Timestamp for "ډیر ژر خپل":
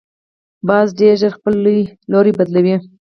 0.99-1.53